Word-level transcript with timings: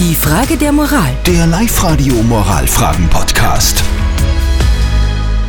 Die 0.00 0.14
Frage 0.14 0.56
der 0.56 0.70
Moral. 0.70 1.12
Der 1.26 1.44
Live-Radio 1.48 2.14
Moralfragen-Podcast. 2.22 3.82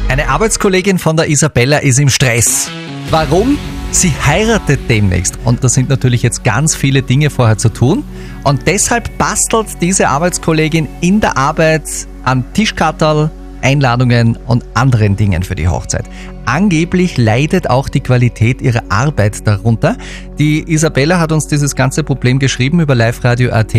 Eine 0.08 0.28
Arbeitskollegin 0.28 0.98
von 0.98 1.16
der 1.16 1.30
Isabella 1.30 1.78
ist 1.78 2.00
im 2.00 2.10
Stress. 2.10 2.68
Warum? 3.12 3.60
Sie 3.92 4.12
heiratet 4.26 4.80
demnächst 4.90 5.38
und 5.46 5.64
da 5.64 5.70
sind 5.70 5.90
natürlich 5.90 6.24
jetzt 6.24 6.44
ganz 6.44 6.76
viele 6.76 7.04
Dinge 7.04 7.30
vorher 7.30 7.60
zu 7.60 7.70
tun 7.70 8.04
und 8.44 8.66
deshalb 8.66 9.16
bastelt 9.20 9.68
diese 9.82 10.10
Arbeitskollegin 10.10 10.88
in 11.02 11.22
der 11.22 11.38
Arbeit 11.38 11.84
an 12.24 12.44
Tischkatterl, 12.54 13.30
Einladungen 13.62 14.38
und 14.48 14.64
anderen 14.74 15.16
Dingen 15.16 15.44
für 15.44 15.56
die 15.56 15.68
Hochzeit. 15.68 16.06
Angeblich 16.46 17.18
leidet 17.18 17.70
auch 17.70 17.90
die 17.90 18.00
Qualität 18.00 18.62
ihrer 18.62 18.84
Arbeit 18.90 19.46
darunter. 19.48 19.98
Die 20.40 20.72
Isabella 20.72 21.20
hat 21.20 21.32
uns 21.32 21.48
dieses 21.48 21.76
ganze 21.76 22.04
Problem 22.04 22.40
geschrieben 22.40 22.80
über 22.80 22.96
Live 22.96 23.24
Radio 23.24 23.52
AT 23.52 23.76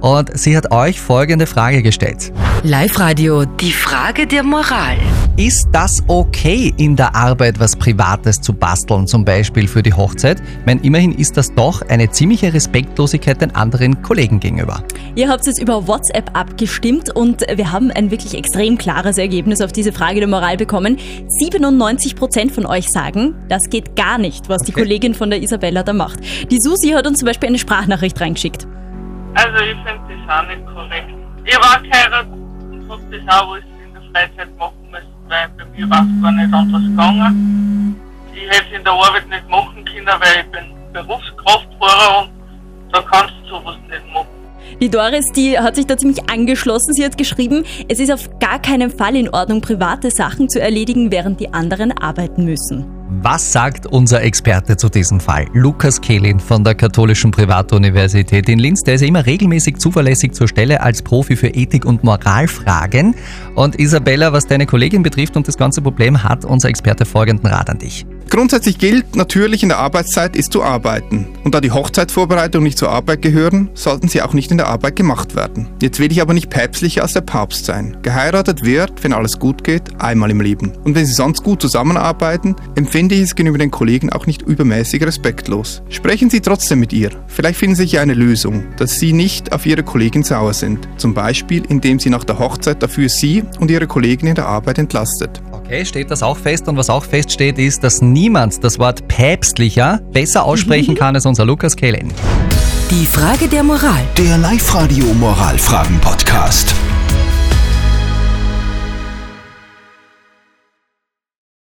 und 0.00 0.36
sie 0.38 0.56
hat 0.56 0.70
euch 0.70 1.00
folgende 1.00 1.46
Frage 1.46 1.82
gestellt. 1.82 2.32
Live-Radio. 2.62 3.44
Die 3.44 3.72
Frage 3.72 4.26
der 4.26 4.42
Moral. 4.42 4.96
Ist 5.36 5.68
das 5.72 6.00
okay, 6.06 6.72
in 6.76 6.94
der 6.94 7.12
Arbeit 7.16 7.58
was 7.58 7.74
Privates 7.74 8.40
zu 8.40 8.52
basteln, 8.52 9.08
zum 9.08 9.24
Beispiel 9.24 9.66
für 9.66 9.82
die 9.82 9.92
Hochzeit? 9.92 10.40
Ich 10.40 10.64
meine, 10.64 10.80
immerhin 10.82 11.10
ist 11.10 11.36
das 11.36 11.52
doch 11.52 11.82
eine 11.88 12.08
ziemliche 12.08 12.54
Respektlosigkeit 12.54 13.40
den 13.40 13.52
anderen 13.52 14.00
Kollegen 14.00 14.38
gegenüber. 14.38 14.84
Ihr 15.16 15.28
habt 15.28 15.44
jetzt 15.44 15.60
über 15.60 15.88
WhatsApp 15.88 16.30
abgestimmt 16.38 17.10
und 17.16 17.40
wir 17.52 17.72
haben 17.72 17.90
ein 17.90 18.12
wirklich 18.12 18.34
extrem 18.34 18.78
klares 18.78 19.18
Ergebnis 19.18 19.60
auf 19.60 19.72
diese 19.72 19.92
Frage 19.92 20.20
der 20.20 20.28
Moral 20.28 20.56
bekommen. 20.56 20.98
97 21.26 22.14
Prozent 22.14 22.52
von 22.52 22.64
euch 22.64 22.88
sagen, 22.88 23.34
das 23.48 23.68
geht 23.68 23.96
gar 23.96 24.18
nicht, 24.18 24.48
was 24.48 24.62
die 24.62 24.70
Okay. 24.70 24.82
Kollegin 24.82 25.14
von 25.14 25.30
der 25.30 25.42
Isabella 25.42 25.82
da 25.82 25.94
macht. 25.94 26.20
Die 26.52 26.60
Susi 26.60 26.90
hat 26.90 27.08
uns 27.08 27.18
zum 27.18 27.26
Beispiel 27.26 27.48
eine 27.48 27.58
Sprachnachricht 27.58 28.20
reingeschickt. 28.20 28.68
Also 29.34 29.56
ich 29.64 29.76
finde 29.82 29.98
das 30.26 30.38
auch 30.38 30.46
nicht 30.46 30.64
korrekt. 30.64 31.08
Ich 31.44 31.56
war 31.56 31.82
geheiratet 31.82 32.32
und 32.70 32.88
hab 32.88 33.00
das 33.10 33.34
auch 33.34 33.52
alles 33.52 33.64
in 33.64 33.92
der 33.94 34.02
Freizeit 34.12 34.56
machen 34.56 34.73
war 35.88 36.06
es 36.06 36.22
gar 36.22 36.32
nicht 36.32 36.54
anders 36.54 36.82
gegangen. 36.82 37.96
Ich 38.32 38.48
hätte 38.48 38.66
es 38.70 38.78
in 38.78 38.84
der 38.84 38.92
Arbeit 38.92 39.28
nicht 39.28 39.48
machen 39.48 39.84
können, 39.84 40.06
weil 40.06 40.44
ich 40.44 40.50
bin 40.50 40.64
Berufskraftfahrer 40.92 42.22
und 42.22 42.30
da 42.92 43.02
kannst 43.02 43.34
du 43.44 43.56
sowas 43.56 43.76
nicht 43.88 44.12
machen. 44.12 44.28
Die 44.80 44.88
Doris, 44.88 45.26
die 45.34 45.58
hat 45.58 45.76
sich 45.76 45.86
da 45.86 45.96
ziemlich 45.96 46.28
angeschlossen. 46.30 46.94
Sie 46.94 47.04
hat 47.04 47.16
geschrieben, 47.16 47.64
es 47.88 48.00
ist 48.00 48.12
auf 48.12 48.38
gar 48.38 48.60
keinen 48.60 48.90
Fall 48.90 49.16
in 49.16 49.28
Ordnung, 49.28 49.60
private 49.60 50.10
Sachen 50.10 50.48
zu 50.48 50.60
erledigen, 50.60 51.10
während 51.10 51.40
die 51.40 51.52
anderen 51.52 51.92
arbeiten 51.92 52.44
müssen. 52.44 52.93
Was 53.22 53.52
sagt 53.52 53.86
unser 53.86 54.22
Experte 54.22 54.76
zu 54.76 54.88
diesem 54.88 55.20
Fall? 55.20 55.46
Lukas 55.52 56.00
Kehlin 56.00 56.40
von 56.40 56.64
der 56.64 56.74
Katholischen 56.74 57.30
Privatuniversität 57.30 58.48
in 58.48 58.58
Linz. 58.58 58.82
Der 58.82 58.94
ist 58.94 59.02
ja 59.02 59.06
immer 59.06 59.24
regelmäßig 59.24 59.78
zuverlässig 59.78 60.32
zur 60.32 60.48
Stelle 60.48 60.80
als 60.80 61.02
Profi 61.02 61.36
für 61.36 61.48
Ethik- 61.48 61.84
und 61.84 62.02
Moralfragen. 62.02 63.14
Und 63.54 63.78
Isabella, 63.78 64.32
was 64.32 64.46
deine 64.46 64.66
Kollegin 64.66 65.02
betrifft 65.02 65.36
und 65.36 65.46
das 65.46 65.56
ganze 65.56 65.80
Problem, 65.80 66.24
hat 66.24 66.44
unser 66.44 66.68
Experte 66.68 67.04
folgenden 67.04 67.46
Rat 67.46 67.70
an 67.70 67.78
dich. 67.78 68.04
Grundsätzlich 68.30 68.78
gilt, 68.78 69.16
natürlich 69.16 69.62
in 69.62 69.68
der 69.68 69.78
Arbeitszeit 69.78 70.36
ist 70.36 70.52
zu 70.52 70.62
arbeiten. 70.62 71.28
Und 71.44 71.54
da 71.54 71.60
die 71.60 71.70
Hochzeitsvorbereitungen 71.70 72.64
nicht 72.64 72.78
zur 72.78 72.90
Arbeit 72.90 73.22
gehören, 73.22 73.70
sollten 73.74 74.08
sie 74.08 74.22
auch 74.22 74.32
nicht 74.32 74.50
in 74.50 74.56
der 74.56 74.68
Arbeit 74.68 74.96
gemacht 74.96 75.36
werden. 75.36 75.68
Jetzt 75.80 76.00
will 76.00 76.10
ich 76.10 76.20
aber 76.20 76.34
nicht 76.34 76.50
päpstlicher 76.50 77.02
als 77.02 77.12
der 77.12 77.20
Papst 77.20 77.64
sein. 77.64 77.96
Geheiratet 78.02 78.64
wird, 78.64 79.04
wenn 79.04 79.12
alles 79.12 79.38
gut 79.38 79.62
geht, 79.62 80.00
einmal 80.00 80.30
im 80.30 80.40
Leben. 80.40 80.72
Und 80.84 80.94
wenn 80.94 81.06
sie 81.06 81.12
sonst 81.12 81.42
gut 81.42 81.60
zusammenarbeiten, 81.60 82.56
empfinde 82.74 83.14
ich 83.14 83.22
es 83.22 83.34
gegenüber 83.34 83.58
den 83.58 83.70
Kollegen 83.70 84.10
auch 84.10 84.26
nicht 84.26 84.42
übermäßig 84.42 85.04
respektlos. 85.04 85.82
Sprechen 85.88 86.30
Sie 86.30 86.40
trotzdem 86.40 86.80
mit 86.80 86.92
ihr. 86.92 87.10
Vielleicht 87.28 87.58
finden 87.58 87.76
Sie 87.76 87.84
ja 87.84 88.02
eine 88.02 88.14
Lösung, 88.14 88.64
dass 88.76 88.98
Sie 88.98 89.12
nicht 89.12 89.52
auf 89.52 89.66
Ihre 89.66 89.82
Kollegin 89.82 90.22
sauer 90.22 90.54
sind. 90.54 90.88
Zum 90.96 91.14
Beispiel, 91.14 91.64
indem 91.68 91.98
sie 91.98 92.10
nach 92.10 92.24
der 92.24 92.38
Hochzeit 92.38 92.82
dafür 92.82 93.08
Sie 93.08 93.42
und 93.60 93.70
Ihre 93.70 93.86
Kollegen 93.86 94.26
in 94.26 94.34
der 94.34 94.46
Arbeit 94.46 94.78
entlastet. 94.78 95.42
Okay, 95.64 95.84
steht 95.86 96.10
das 96.10 96.22
auch 96.22 96.36
fest? 96.36 96.68
Und 96.68 96.76
was 96.76 96.90
auch 96.90 97.04
feststeht, 97.04 97.58
ist, 97.58 97.82
dass 97.82 98.02
niemand 98.02 98.62
das 98.62 98.78
Wort 98.78 99.08
päpstlicher 99.08 100.00
besser 100.12 100.44
aussprechen 100.44 100.94
kann 100.98 101.14
als 101.14 101.24
unser 101.24 101.46
Lukas 101.46 101.74
Kehlin. 101.74 102.12
Die 102.90 103.06
Frage 103.06 103.48
der 103.48 103.62
Moral. 103.62 104.02
Der 104.18 104.36
Live-Radio 104.36 105.06
Moralfragen-Podcast. 105.14 106.74